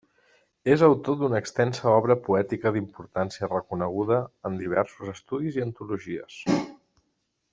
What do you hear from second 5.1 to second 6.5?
estudis i antologies.